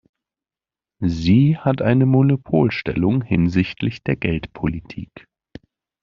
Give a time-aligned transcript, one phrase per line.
[1.05, 5.11] Sie hat eine Monopolstellung hinsichtlich der Geldpolitik.